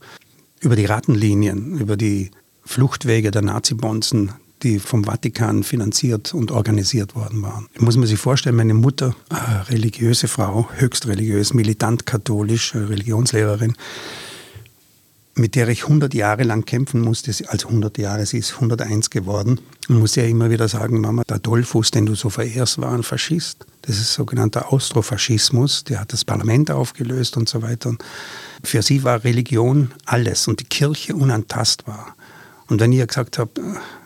[0.61, 2.31] über die Rattenlinien, über die
[2.65, 4.31] Fluchtwege der Nazi-Bonzen,
[4.63, 7.67] die vom Vatikan finanziert und organisiert worden waren.
[7.73, 9.13] Ich muss mir sich vorstellen, meine Mutter,
[9.69, 13.75] religiöse Frau, höchst religiös, militant katholisch, Religionslehrerin,
[15.35, 19.59] mit der ich 100 Jahre lang kämpfen musste, als 100 Jahre, sie ist 101 geworden,
[19.89, 23.03] und muss ja immer wieder sagen, Mama, der Dollfuß, den du so verehrst, war ein
[23.03, 23.65] Faschist.
[23.81, 27.89] Das ist sogenannter Austrofaschismus, der hat das Parlament aufgelöst und so weiter.
[27.89, 28.03] Und
[28.63, 32.15] für sie war Religion alles und die Kirche unantastbar.
[32.67, 33.59] Und wenn ihr gesagt habt,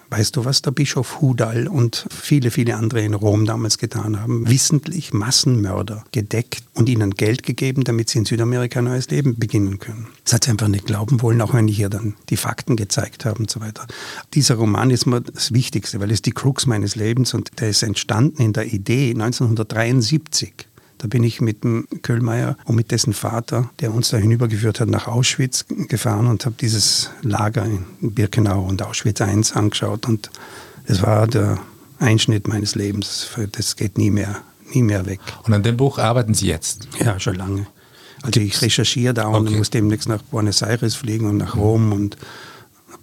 [0.09, 4.47] Weißt du, was der Bischof Hudal und viele, viele andere in Rom damals getan haben?
[4.49, 9.79] Wissentlich Massenmörder gedeckt und ihnen Geld gegeben, damit sie in Südamerika ein neues Leben beginnen
[9.79, 10.07] können.
[10.23, 13.25] Das hat sie einfach nicht glauben wollen, auch wenn ich ihr dann die Fakten gezeigt
[13.25, 13.85] habe und so weiter.
[14.33, 17.83] Dieser Roman ist mir das Wichtigste, weil es die Krux meines Lebens und der ist
[17.83, 20.66] entstanden in der Idee 1973
[20.97, 24.89] da bin ich mit dem Köhlmeier und mit dessen Vater, der uns da hinübergeführt hat,
[24.89, 30.07] nach Auschwitz gefahren und habe dieses Lager in Birkenau und Auschwitz I angeschaut.
[30.07, 30.31] Und
[30.85, 31.59] es war der
[31.99, 33.27] Einschnitt meines Lebens.
[33.51, 34.41] Das geht nie mehr,
[34.73, 35.19] nie mehr weg.
[35.43, 36.87] Und an dem Buch arbeiten Sie jetzt?
[36.99, 37.67] Ja, schon lange.
[38.23, 39.57] Also ich recherchiere da und okay.
[39.57, 42.17] muss demnächst nach Buenos Aires fliegen und nach Rom und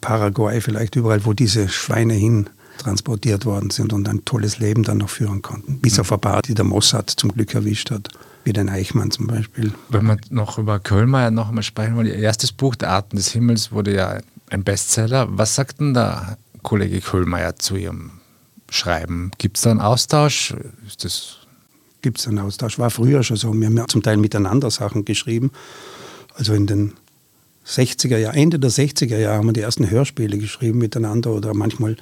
[0.00, 4.98] Paraguay vielleicht überall, wo diese Schweine hin transportiert worden sind und ein tolles Leben dann
[4.98, 5.80] noch führen konnten.
[5.80, 8.08] Bis auf ein paar, die der Mossad zum Glück erwischt hat.
[8.44, 9.72] Wie den Eichmann zum Beispiel.
[9.88, 13.28] Wenn wir noch über Kölmeier noch einmal sprechen wollen, Ihr erstes Buch, Der Arten des
[13.28, 14.18] Himmels, wurde ja
[14.50, 15.26] ein Bestseller.
[15.30, 18.10] Was sagt denn der Kollege Kölmeier zu Ihrem
[18.68, 19.30] Schreiben?
[19.38, 20.54] Gibt es da einen Austausch?
[20.86, 21.38] Ist das
[22.04, 22.78] Gibt es einen Austausch?
[22.78, 23.54] War früher schon so.
[23.54, 25.52] Wir haben ja zum Teil miteinander Sachen geschrieben.
[26.34, 26.92] Also in den
[27.66, 31.96] 60er Jahren, Ende der 60er Jahre haben wir die ersten Hörspiele geschrieben miteinander oder manchmal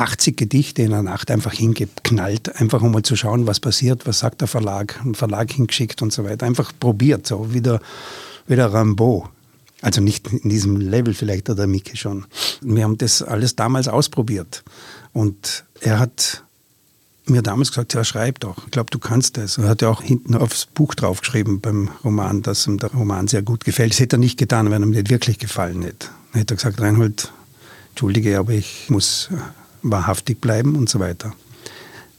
[0.00, 4.20] 80 Gedichte in einer Nacht einfach hingeknallt, einfach um mal zu schauen, was passiert, was
[4.20, 6.46] sagt der Verlag, einen Verlag hingeschickt und so weiter.
[6.46, 7.80] Einfach probiert, so wie der,
[8.48, 9.28] der Rambo.
[9.82, 12.26] Also nicht in diesem Level vielleicht oder Miki schon.
[12.60, 14.62] Wir haben das alles damals ausprobiert.
[15.12, 16.44] Und er hat
[17.26, 18.64] mir damals gesagt, ja, schreib doch.
[18.66, 19.58] Ich glaube, du kannst das.
[19.58, 23.42] Er hat ja auch hinten aufs Buch draufgeschrieben beim Roman, dass ihm der Roman sehr
[23.42, 23.92] gut gefällt.
[23.92, 26.08] Das hätte er nicht getan, wenn mir nicht wirklich gefallen hätte.
[26.32, 27.32] Dann hätte er gesagt, Reinhold,
[27.90, 29.30] entschuldige, aber ich muss
[29.82, 31.32] wahrhaftig bleiben und so weiter.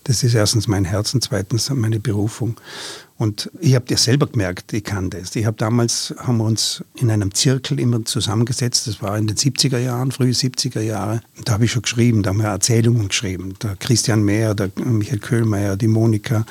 [0.04, 2.60] Das ist erstens mein Herz und zweitens meine Berufung.
[3.18, 5.36] Und ich habe dir selber gemerkt, ich kann das.
[5.36, 9.38] Ich habe damals, haben wir uns in einem Zirkel immer zusammengesetzt, das war in den
[9.38, 11.22] 70er Jahren, frühe 70er Jahre.
[11.46, 13.54] Da habe ich schon geschrieben, da haben wir Erzählungen geschrieben.
[13.62, 16.48] Der Christian Mehr, der Michael Köhlmeier, die Monika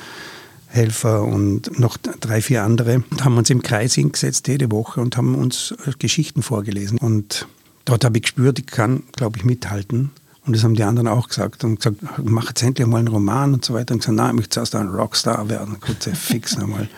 [0.67, 3.03] Helfer und noch drei, vier andere.
[3.17, 6.97] Da haben wir uns im Kreis hingesetzt jede Woche und haben uns Geschichten vorgelesen.
[6.97, 7.47] Und
[7.83, 10.11] dort habe ich gespürt, ich kann, glaube ich, mithalten.
[10.45, 13.53] Und das haben die anderen auch gesagt und gesagt, mach jetzt endlich mal einen Roman
[13.53, 13.93] und so weiter.
[13.93, 15.77] Und gesagt, nein, ich möchte zuerst ein Rockstar werden.
[15.79, 16.89] Gut, fix nochmal.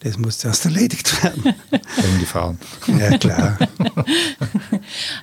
[0.00, 1.44] Das muss zuerst erledigt werden.
[1.70, 2.58] Wegen die Frauen.
[2.86, 3.58] Ja, klar.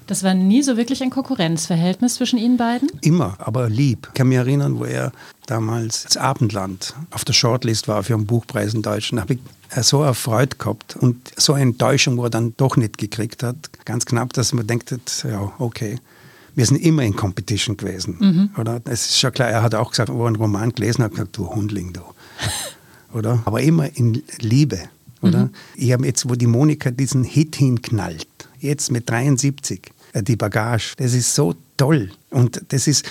[0.06, 2.90] Das war nie so wirklich ein Konkurrenzverhältnis zwischen Ihnen beiden?
[3.02, 4.08] Immer, aber lieb.
[4.10, 5.12] Ich kann mich erinnern, wo er
[5.48, 9.18] damals das Abendland auf der Shortlist war für einen Buchpreis in Deutschland.
[9.18, 12.98] Da habe ich so erfreut gehabt und so eine Enttäuschung, wo er dann doch nicht
[12.98, 13.58] gekriegt hat.
[13.84, 14.96] Ganz knapp, dass man denkt,
[15.30, 16.00] ja, okay
[16.58, 18.18] wir sind immer in Competition gewesen.
[18.20, 18.50] Mhm.
[18.60, 18.82] Oder?
[18.86, 21.38] Es ist schon klar, er hat auch gesagt, wo er einen Roman gelesen hat, gesagt,
[21.38, 22.02] du Hundling, du.
[23.14, 23.44] oder?
[23.46, 24.80] Aber immer in Liebe.
[25.22, 25.46] Oder?
[25.46, 25.50] Mhm.
[25.76, 28.28] Ich habe jetzt, wo die Monika diesen Hit hinknallt,
[28.60, 32.10] jetzt mit 73, äh, die Bagage, das ist so toll.
[32.32, 33.06] Und das ist,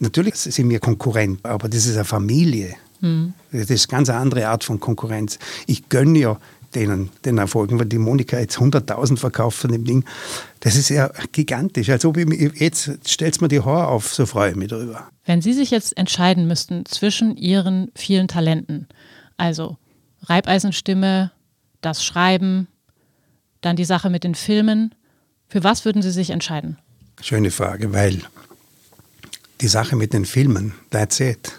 [0.00, 2.74] natürlich sind wir Konkurrent, aber das ist eine Familie.
[3.00, 3.32] Mhm.
[3.52, 5.38] Das ist eine ganz andere Art von Konkurrenz.
[5.68, 6.38] Ich gönne ja
[6.74, 10.04] denen, den Erfolgen, weil die Monika jetzt 100.000 verkauft von dem Ding.
[10.60, 11.88] Das ist ja gigantisch.
[11.90, 15.08] Also jetzt stellt mir die Haare auf, so freue ich mich darüber.
[15.24, 18.86] Wenn Sie sich jetzt entscheiden müssten zwischen Ihren vielen Talenten,
[19.36, 19.76] also
[20.22, 21.32] Reibeisenstimme,
[21.80, 22.68] das Schreiben,
[23.60, 24.94] dann die Sache mit den Filmen,
[25.48, 26.78] für was würden Sie sich entscheiden?
[27.20, 28.22] Schöne Frage, weil
[29.60, 31.58] die Sache mit den Filmen, that's it.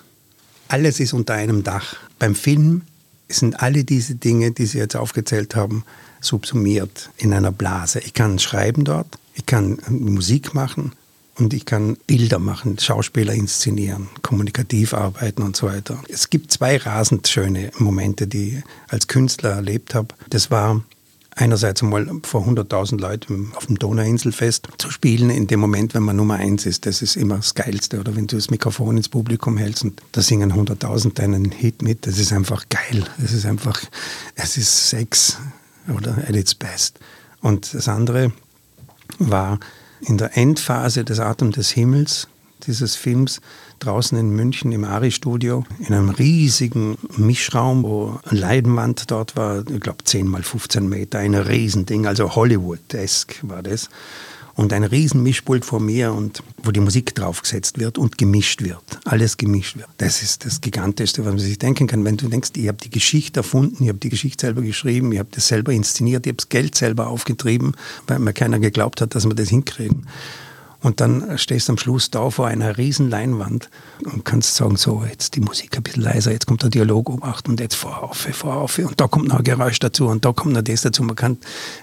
[0.68, 1.96] Alles ist unter einem Dach.
[2.20, 2.84] Beim Film
[3.30, 5.84] sind alle diese Dinge, die Sie jetzt aufgezählt haben,
[6.22, 8.00] subsumiert in einer Blase.
[8.00, 10.94] Ich kann schreiben dort, ich kann Musik machen
[11.38, 16.02] und ich kann Bilder machen, Schauspieler inszenieren, kommunikativ arbeiten und so weiter.
[16.10, 20.16] Es gibt zwei rasend schöne Momente, die ich als Künstler erlebt habe.
[20.30, 20.84] Das war
[21.40, 26.16] einerseits einmal vor 100.000 Leuten auf dem Donauinselfest zu spielen, in dem Moment, wenn man
[26.16, 28.00] Nummer eins ist, das ist immer das Geilste.
[28.00, 32.06] Oder wenn du das Mikrofon ins Publikum hältst und da singen 100.000 deinen Hit mit,
[32.06, 33.06] das ist einfach geil.
[33.24, 33.82] Es ist einfach,
[34.36, 35.38] es ist Sex
[35.96, 37.00] oder at its best.
[37.42, 38.32] Und das andere
[39.18, 39.60] war
[40.02, 42.28] in der Endphase des Atem des Himmels,
[42.68, 43.42] dieses Films,
[43.80, 49.80] draußen in München im Ari-Studio in einem riesigen Mischraum, wo eine Leinwand dort war, ich
[49.80, 53.90] glaube 10 mal 15 Meter, ein Riesending, also Hollywood-esk war das.
[54.56, 58.84] Und ein riesen Mischpult vor mir und wo die Musik draufgesetzt wird und gemischt wird.
[59.06, 59.88] Alles gemischt wird.
[60.00, 62.04] Das ist das Gigantischste, was man sich denken kann.
[62.04, 65.20] Wenn du denkst, ich habe die Geschichte erfunden, ich habe die Geschichte selber geschrieben, ich
[65.20, 67.72] habe das selber inszeniert, ich habe das Geld selber aufgetrieben,
[68.08, 70.08] weil mir keiner geglaubt hat, dass wir das hinkriegen.
[70.82, 73.70] Und dann stehst du am Schluss da vor einer riesen Leinwand
[74.06, 77.22] und kannst sagen, so, jetzt die Musik ein bisschen leiser, jetzt kommt der Dialog um
[77.48, 80.32] und jetzt vor auf, vor auf und da kommt noch ein Geräusch dazu und da
[80.32, 81.04] kommt noch das dazu.
[81.04, 81.38] Man kann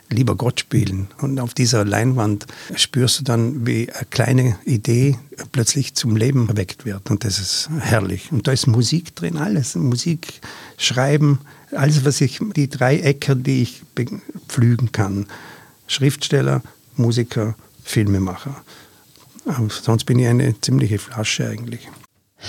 [0.08, 1.08] lieber Gott spielen.
[1.20, 5.18] Und auf dieser Leinwand spürst du dann, wie eine kleine Idee
[5.52, 7.10] plötzlich zum Leben erweckt wird.
[7.10, 8.32] Und das ist herrlich.
[8.32, 9.74] Und da ist Musik drin, alles.
[9.74, 10.40] Musik,
[10.78, 11.40] Schreiben,
[11.72, 13.82] alles, was ich, die drei Äcker, die ich
[14.48, 15.26] pflügen kann.
[15.86, 16.62] Schriftsteller,
[16.96, 17.54] Musiker,
[17.84, 18.56] Filmemacher.
[19.68, 21.88] Sonst bin ich eine ziemliche Flasche eigentlich.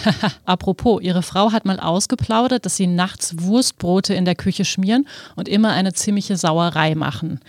[0.45, 5.47] Apropos, Ihre Frau hat mal ausgeplaudert, dass Sie nachts Wurstbrote in der Küche schmieren und
[5.47, 7.39] immer eine ziemliche Sauerei machen.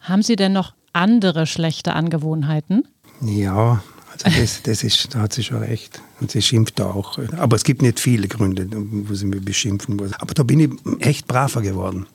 [0.00, 2.86] Haben Sie denn noch andere schlechte Angewohnheiten?
[3.22, 6.00] Ja, also das, das ist, da hat sie schon recht.
[6.20, 7.18] Und sie schimpft da auch.
[7.36, 10.12] Aber es gibt nicht viele Gründe, wo sie mich beschimpfen muss.
[10.14, 12.06] Aber da bin ich echt braver geworden.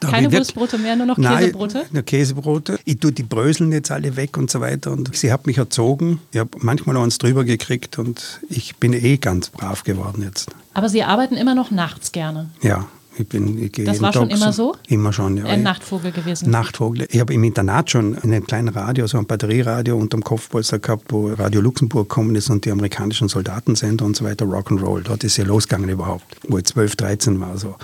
[0.00, 1.86] Da Keine Wurstbrote mehr, nur noch Nein, Käsebrote?
[1.90, 2.78] Nur Käsebrote.
[2.84, 4.92] Ich tue die Bröseln jetzt alle weg und so weiter.
[4.92, 6.20] Und sie hat mich erzogen.
[6.32, 10.50] Ich habe manchmal eins drüber gekriegt und ich bin eh ganz brav geworden jetzt.
[10.74, 12.50] Aber Sie arbeiten immer noch nachts gerne?
[12.60, 12.86] Ja.
[13.18, 14.76] Ich bin, ich das war schon immer so?
[14.88, 15.44] Immer schon, ja.
[15.44, 16.50] Ein Nachtvogel gewesen?
[16.50, 17.06] Nachtvogel.
[17.10, 21.06] Ich habe im Internat schon in einem kleinen Radio, so ein Batterieradio unterm Kopfpolster gehabt,
[21.08, 25.02] wo Radio Luxemburg gekommen ist und die amerikanischen Soldatensender und so weiter, Rock'n'Roll.
[25.02, 27.56] Dort ist ja losgegangen überhaupt, wo ich 12, 13 war.
[27.56, 27.76] So.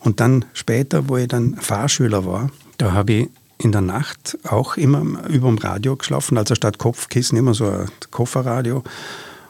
[0.00, 4.76] Und dann später, wo ich dann Fahrschüler war, da habe ich in der Nacht auch
[4.76, 8.82] immer über dem Radio geschlafen, also statt Kopfkissen immer so ein Kofferradio.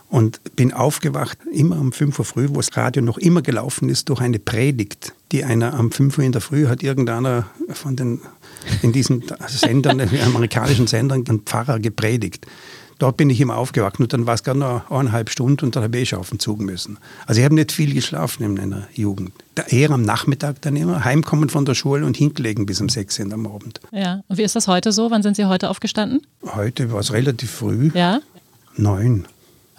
[0.08, 4.08] Und bin aufgewacht, immer um 5 Uhr früh, wo das Radio noch immer gelaufen ist,
[4.08, 8.20] durch eine Predigt, die einer am 5 Uhr in der Früh hat irgendeiner von den,
[8.82, 12.44] in diesen Sendern, amerikanischen Sendern, ein Pfarrer gepredigt
[13.00, 15.82] dort bin ich immer aufgewacht und dann war es gerade noch eineinhalb Stunden und dann
[15.82, 16.98] habe ich auf den Zug müssen.
[17.26, 19.32] Also ich habe nicht viel geschlafen in meiner Jugend.
[19.54, 23.18] Da eher am Nachmittag dann immer, heimkommen von der Schule und hingelegen bis um sechs
[23.18, 23.80] Uhr am Abend.
[23.90, 25.10] Ja, und wie ist das heute so?
[25.10, 26.22] Wann sind Sie heute aufgestanden?
[26.54, 27.90] Heute war es relativ früh.
[27.94, 28.20] Ja?
[28.76, 29.26] Neun.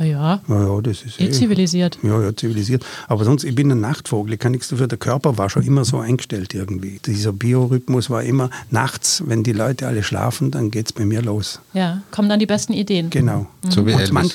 [0.02, 0.42] Ah ja.
[0.48, 2.00] Ja, ja, das ist eh, eh zivilisiert.
[2.02, 2.84] Ja, ja, zivilisiert.
[3.08, 4.88] Aber sonst, ich bin ein Nachtvogel, ich kann nichts dafür.
[4.88, 7.00] Der Körper war schon immer so eingestellt irgendwie.
[7.06, 11.22] Dieser Biorhythmus war immer nachts, wenn die Leute alle schlafen, dann geht es bei mir
[11.22, 11.60] los.
[11.74, 13.12] Ja, kommen dann die besten Ideen.
[13.12, 13.46] Genau.
[13.64, 13.72] Mhm.
[13.72, 14.28] So wie und, man,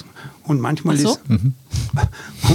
[0.44, 1.10] und manchmal so?
[1.14, 1.54] ist mhm.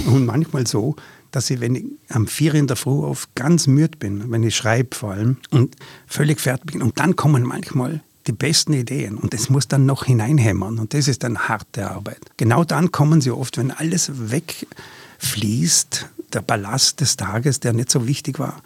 [0.13, 0.95] und manchmal so,
[1.31, 4.55] dass ich, wenn ich am vier in der Früh auf ganz müde bin, wenn ich
[4.55, 5.75] schreibe vor allem und
[6.07, 9.17] völlig fertig bin und dann kommen manchmal die besten Ideen.
[9.17, 10.79] Und das muss dann noch hineinhämmern.
[10.79, 12.19] Und das ist dann harte Arbeit.
[12.37, 18.07] Genau dann kommen sie oft, wenn alles wegfließt, der Ballast des Tages, der nicht so
[18.07, 18.61] wichtig war.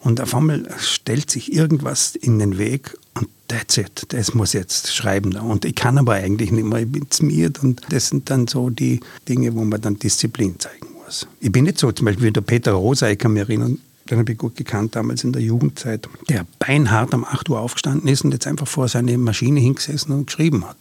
[0.00, 4.94] Und auf einmal stellt sich irgendwas in den Weg und that's it, das muss jetzt
[4.94, 5.34] schreiben.
[5.36, 8.70] Und ich kann aber eigentlich nicht mehr, ich bin zmiert und das sind dann so
[8.70, 11.26] die Dinge, wo man dann Disziplin zeigen muss.
[11.40, 13.78] Ich bin nicht so, zum Beispiel wie der Peter Rosa, ich kann mich erinnern,
[14.10, 18.08] den habe ich gut gekannt damals in der Jugendzeit, der beinhart um 8 Uhr aufgestanden
[18.08, 20.78] ist und jetzt einfach vor seine Maschine hingesessen und geschrieben hat.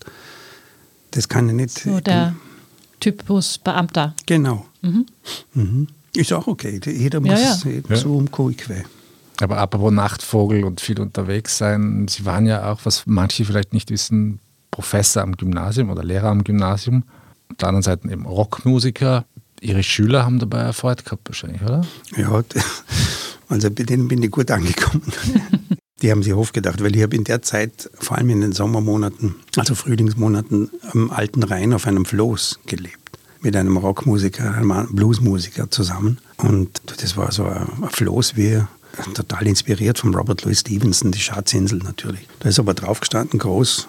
[1.11, 1.79] Das kann ich nicht.
[1.79, 2.35] So der
[2.99, 4.13] Typus Beamter.
[4.25, 4.65] Genau.
[4.81, 5.05] Mhm.
[5.53, 5.87] Mhm.
[6.15, 6.79] Ist auch okay.
[6.85, 7.95] Jeder muss ja, ja.
[7.95, 8.83] so um Kuhquä.
[9.41, 13.89] Aber apropos Nachtvogel und viel unterwegs sein, Sie waren ja auch, was manche vielleicht nicht
[13.89, 14.39] wissen,
[14.71, 17.03] Professor am Gymnasium oder Lehrer am Gymnasium.
[17.49, 19.25] Auf der anderen Seite eben Rockmusiker.
[19.61, 21.85] Ihre Schüler haben dabei Erfolg gehabt wahrscheinlich, oder?
[22.17, 22.43] Ja,
[23.49, 25.03] Also bei denen bin ich gut angekommen.
[26.01, 29.35] Die haben sich aufgedacht, weil ich habe in der Zeit, vor allem in den Sommermonaten,
[29.55, 32.97] also Frühlingsmonaten, am Alten Rhein auf einem Floß gelebt.
[33.41, 36.17] Mit einem Rockmusiker, einem Bluesmusiker zusammen.
[36.37, 38.61] Und das war so ein Floß wie
[39.13, 42.27] total inspiriert von Robert Louis Stevenson, die Schatzinsel natürlich.
[42.39, 43.87] Da ist aber drauf gestanden, groß,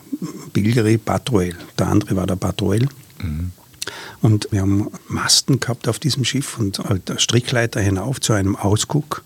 [0.52, 1.54] Bilgeri Patroel.
[1.78, 2.88] Der andere war der Patroel.
[3.22, 3.52] Mhm.
[4.22, 9.22] Und wir haben Masten gehabt auf diesem Schiff und halt Strickleiter hinauf zu einem Ausguck,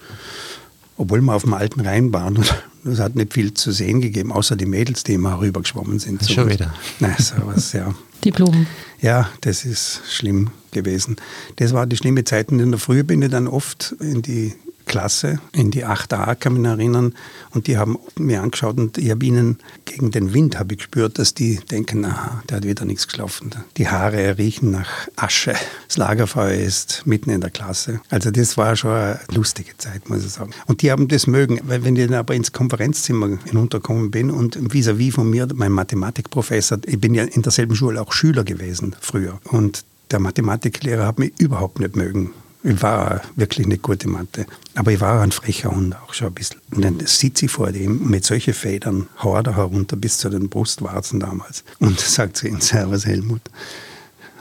[0.97, 2.39] obwohl wir auf dem alten Rhein waren.
[2.39, 6.23] Und es hat nicht viel zu sehen gegeben, außer die Mädels, die immer rübergeschwommen sind.
[6.23, 6.75] So Schon wieder.
[7.01, 7.95] Nein, so was, ja.
[8.25, 8.67] Die Blumen.
[9.01, 11.17] Ja, das ist schlimm gewesen.
[11.57, 12.51] Das war die schlimme Zeit.
[12.51, 14.55] Und in der Früh bin ich dann oft in die
[14.91, 17.15] Klasse in die 8a, kann mich erinnern.
[17.51, 21.21] Und die haben mir angeschaut und ich habe ihnen gegen den Wind habe ich gespürt,
[21.21, 23.51] dass die denken, aha, der hat wieder nichts geschlafen.
[23.77, 25.55] Die Haare riechen nach Asche.
[25.87, 28.01] Das Lagerfeuer ist mitten in der Klasse.
[28.11, 30.51] Also das war schon eine lustige Zeit, muss ich sagen.
[30.67, 34.57] Und die haben das mögen, weil wenn ich dann aber ins Konferenzzimmer hinuntergekommen bin und
[34.57, 38.97] vis-à-vis -vis von mir, mein Mathematikprofessor, ich bin ja in derselben Schule auch Schüler gewesen
[39.01, 39.39] früher.
[39.45, 42.33] Und der Mathematiklehrer hat mich überhaupt nicht mögen.
[42.63, 44.45] Ich war wirklich nicht gute Mathe.
[44.75, 46.61] Aber ich war ein frecher Hund auch schon ein bisschen.
[46.71, 51.21] Und dann sitze ich vor dem mit solchen Federn, da herunter bis zu den Brustwarzen
[51.21, 51.65] damals.
[51.79, 53.41] Und sagt zu ihm, Servus Helmut.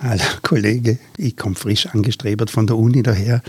[0.01, 3.41] Alter Kollege, ich komme frisch angestrebert von der Uni daher.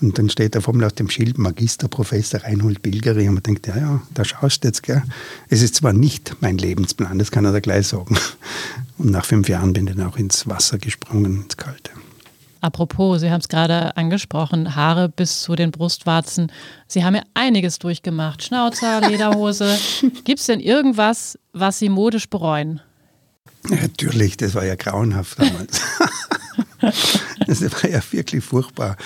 [0.00, 3.28] Und dann steht da vor mir auf dem Schild Magister Professor Reinhold Bilgeri.
[3.28, 5.02] Und man denkt, ja, ja, da schaust du jetzt, gell.
[5.50, 8.16] Es ist zwar nicht mein Lebensplan, das kann er da gleich sagen.
[8.98, 11.90] Und nach fünf Jahren bin ich dann auch ins Wasser gesprungen, ins Kalte.
[12.60, 16.50] Apropos, Sie haben es gerade angesprochen, Haare bis zu den Brustwarzen.
[16.86, 18.42] Sie haben ja einiges durchgemacht.
[18.42, 19.78] Schnauzer, Lederhose.
[20.24, 22.80] Gibt es denn irgendwas, was Sie modisch bereuen?
[23.68, 25.80] Natürlich, das war ja grauenhaft damals.
[27.46, 28.96] das war ja wirklich furchtbar.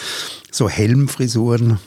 [0.51, 1.79] So Helmfrisuren,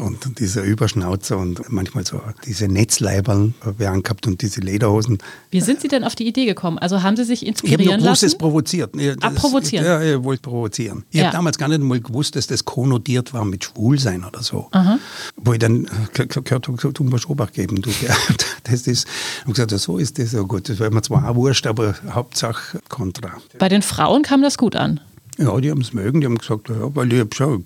[0.00, 5.18] und dieser Überschnauzer und manchmal so diese Netzleiberl haben wir angehabt und diese Lederhosen.
[5.50, 6.78] Wie sind Sie denn auf die Idee gekommen?
[6.78, 8.26] Also haben Sie sich inspirieren ich habe lassen?
[8.26, 8.94] Ich provoziert.
[9.20, 9.84] ah, provozieren?
[9.84, 11.04] Ja, ich wollte provozieren.
[11.10, 11.26] Ich ja.
[11.26, 14.68] habe damals gar nicht mal gewusst, dass das konnotiert war mit Schwulsein oder so.
[14.70, 14.98] Aha.
[15.36, 17.82] Wo ich dann gehört habe, du musst Obacht geben.
[17.82, 17.90] Du,
[18.64, 19.06] das ist,
[19.46, 20.68] und gesagt, so ist das ja gut.
[20.68, 23.32] Das war mir zwar auch wurscht, aber Hauptsache Kontra.
[23.58, 25.00] Bei den Frauen kam das gut an?
[25.38, 27.64] Ja, die haben es mögen, die haben gesagt, ja, weil ich schon,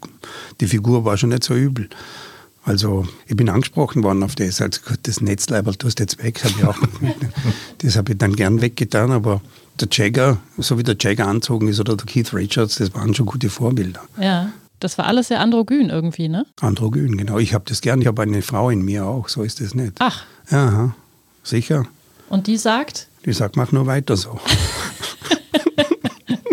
[0.60, 1.88] die Figur war schon nicht so übel.
[2.64, 6.50] Also ich bin angesprochen worden auf das, also gut, das Netzleiberl tust jetzt weg, hab
[6.50, 6.78] ich auch,
[7.78, 9.40] das habe ich dann gern weggetan, aber
[9.80, 13.26] der Jagger, so wie der Jagger anzogen ist oder der Keith Richards, das waren schon
[13.26, 14.02] gute Vorbilder.
[14.20, 16.46] Ja, das war alles sehr androgyn irgendwie, ne?
[16.60, 17.38] Androgyn, genau.
[17.38, 19.94] Ich habe das gern, ich habe eine Frau in mir auch, so ist das nicht.
[19.98, 20.24] Ach.
[20.50, 20.94] Ja,
[21.42, 21.86] sicher.
[22.28, 23.08] Und die sagt?
[23.24, 24.38] Die sagt, mach nur weiter so.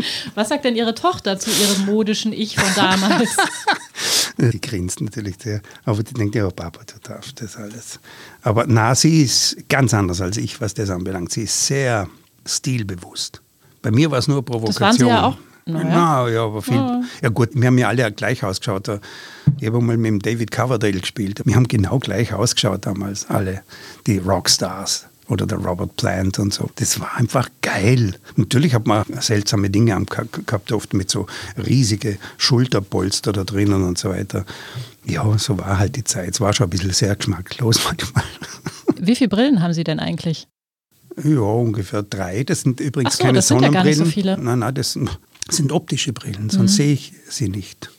[0.36, 3.38] Was sagt denn Ihre Tochter zu ihrem modischen Ich von damals?
[4.38, 8.00] Die grinst natürlich sehr, aber die denkt, ja, Papa, du darfst das alles.
[8.42, 11.34] Aber na, sie ist ganz anders als ich, was das anbelangt.
[11.34, 12.08] Sie ist sehr
[12.46, 13.42] stilbewusst.
[13.82, 14.80] Bei mir war es nur Provokation.
[14.80, 15.38] Das waren Sie ja auch.
[15.66, 15.90] Naja.
[15.90, 16.76] Na, ja, aber viel.
[16.76, 17.02] Ja.
[17.22, 17.30] ja.
[17.30, 18.90] gut, wir haben ja alle gleich ausgeschaut.
[19.60, 21.42] Ich habe mal mit dem David Coverdale gespielt.
[21.44, 23.62] Wir haben genau gleich ausgeschaut damals, alle,
[24.08, 26.70] die Rockstars oder der Robert Plant und so.
[26.76, 28.16] Das war einfach geil.
[28.36, 34.10] Natürlich hat man seltsame Dinge gehabt, oft mit so riesige Schulterpolster da drinnen und so
[34.10, 34.46] weiter.
[35.06, 36.32] Ja, so war halt die Zeit.
[36.32, 38.24] Es war schon ein bisschen sehr geschmacklos manchmal.
[39.00, 40.48] Wie viele Brillen haben Sie denn eigentlich?
[41.24, 42.44] Ja, ungefähr drei.
[42.44, 43.88] Das sind übrigens so, keine das sind Sonnenbrillen.
[43.88, 44.38] Ja gar nicht so viele.
[44.38, 44.98] Nein, nein, das
[45.50, 46.76] sind optische Brillen, sonst mhm.
[46.76, 47.90] sehe ich sie nicht.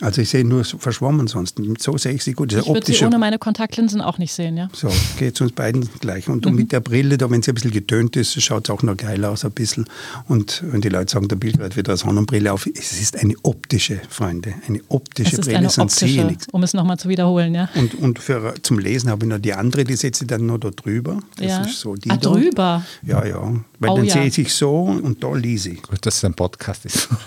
[0.00, 1.60] Also ich sehe nur verschwommen sonst.
[1.78, 2.52] So sehe ich sie gut.
[2.52, 4.68] Ich würde sie ohne meine Kontaktlinsen auch nicht sehen, ja.
[4.72, 6.28] So, geht es uns beiden gleich.
[6.28, 6.56] Und mhm.
[6.56, 9.24] mit der Brille, da, wenn sie ein bisschen getönt ist, schaut es auch noch geil
[9.24, 9.86] aus ein bisschen.
[10.26, 13.34] Und wenn die Leute sagen, der Bild wird wieder eine Sonnenbrille auf, es ist eine
[13.42, 17.68] optische, Freunde, eine optische es ist Brille, eine optische, Um es nochmal zu wiederholen, ja.
[17.76, 20.58] Und, und für, zum Lesen habe ich noch die andere, die setze ich dann noch
[20.58, 21.20] da drüber.
[21.36, 21.62] Das ja.
[21.62, 22.30] ist so die ah, da.
[22.30, 22.84] drüber?
[23.02, 23.40] Ja, ja.
[23.78, 24.14] Weil oh, dann ja.
[24.14, 25.82] sehe ich so und da lese ich.
[25.82, 27.08] Gut, dass es ein Podcast ist.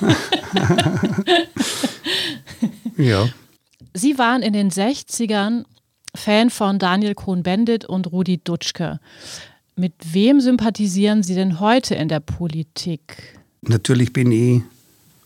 [2.96, 3.28] ja.
[3.94, 5.64] Sie waren in den 60ern
[6.14, 9.00] Fan von Daniel Cohn-Bendit und Rudi Dutschke.
[9.76, 13.38] Mit wem sympathisieren Sie denn heute in der Politik?
[13.62, 14.62] Natürlich bin ich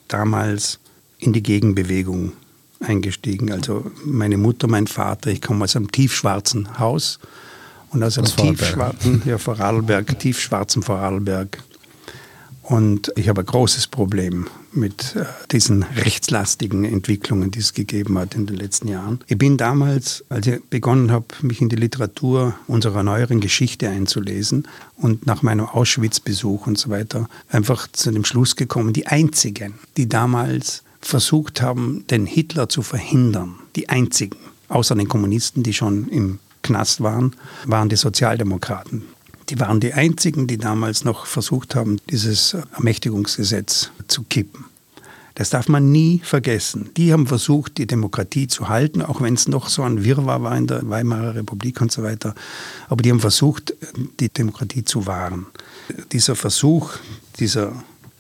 [0.08, 0.80] damals
[1.18, 2.32] in die Gegenbewegung
[2.80, 3.52] eingestiegen.
[3.52, 7.20] Also meine Mutter, mein Vater, ich komme aus einem tiefschwarzen Haus
[7.90, 11.62] und aus einem tiefschwarzen, ja, Vorarlberg, tiefschwarzen Vorarlberg.
[12.62, 18.34] Und ich habe ein großes Problem mit äh, diesen rechtslastigen Entwicklungen, die es gegeben hat
[18.34, 19.20] in den letzten Jahren.
[19.26, 24.68] Ich bin damals, als ich begonnen habe, mich in die Literatur unserer neueren Geschichte einzulesen
[24.96, 30.08] und nach meinem Auschwitz-Besuch und so weiter, einfach zu dem Schluss gekommen, die einzigen, die
[30.08, 34.36] damals versucht haben, den Hitler zu verhindern, Die einzigen,
[34.68, 37.34] außer den Kommunisten, die schon im Knast waren,
[37.64, 39.02] waren die Sozialdemokraten.
[39.50, 44.64] Die waren die einzigen, die damals noch versucht haben, dieses Ermächtigungsgesetz zu kippen.
[45.34, 46.90] Das darf man nie vergessen.
[46.96, 50.56] Die haben versucht, die Demokratie zu halten, auch wenn es noch so ein Wirrwarr war
[50.56, 52.34] in der Weimarer Republik und so weiter.
[52.88, 53.74] Aber die haben versucht,
[54.20, 55.46] die Demokratie zu wahren.
[56.12, 56.92] Dieser Versuch,
[57.38, 57.72] dieser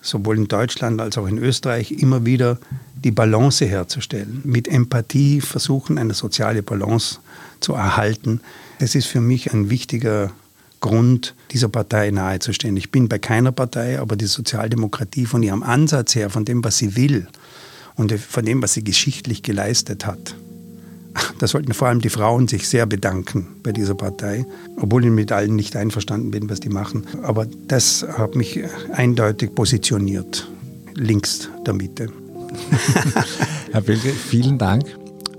[0.02, 2.58] sowohl in Deutschland als auch in Österreich immer wieder
[2.94, 7.18] die Balance herzustellen, mit Empathie versuchen, eine soziale Balance
[7.60, 8.40] zu erhalten.
[8.78, 10.32] Das ist für mich ein wichtiger
[10.80, 12.76] Grund, dieser Partei nahezustehen.
[12.76, 16.78] Ich bin bei keiner Partei, aber die Sozialdemokratie von ihrem Ansatz her, von dem, was
[16.78, 17.28] sie will
[17.96, 20.34] und von dem, was sie geschichtlich geleistet hat,
[21.38, 25.32] da sollten vor allem die Frauen sich sehr bedanken bei dieser Partei, obwohl ich mit
[25.32, 27.04] allen nicht einverstanden bin, was die machen.
[27.22, 28.60] Aber das hat mich
[28.92, 30.48] eindeutig positioniert,
[30.94, 32.08] links der Mitte.
[33.72, 34.84] Herr Bilge, vielen Dank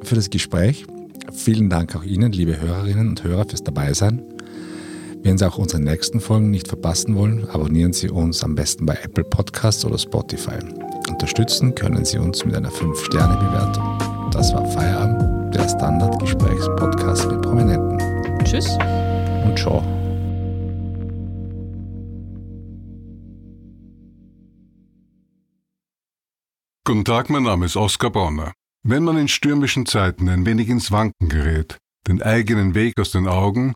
[0.04, 0.86] für das Gespräch.
[1.34, 4.22] Vielen Dank auch Ihnen, liebe Hörerinnen und Hörer, fürs Dabeisein.
[5.24, 8.96] Wenn Sie auch unsere nächsten Folgen nicht verpassen wollen, abonnieren Sie uns am besten bei
[9.04, 10.58] Apple Podcasts oder Spotify.
[11.10, 14.32] Unterstützen können Sie uns mit einer 5-Sterne-Bewertung.
[14.32, 18.00] Das war Feierabend, der Standard-Gesprächspodcast mit Prominenten.
[18.44, 18.68] Tschüss
[19.46, 19.84] und ciao.
[26.84, 28.54] Guten Tag, mein Name ist Oskar Bonner.
[28.84, 33.28] Wenn man in stürmischen Zeiten ein wenig ins Wanken gerät, den eigenen Weg aus den
[33.28, 33.76] Augen